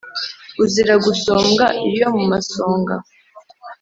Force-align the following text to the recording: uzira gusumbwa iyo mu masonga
uzira 0.63 0.93
gusumbwa 1.05 1.65
iyo 1.91 2.07
mu 2.15 2.23
masonga 2.31 2.95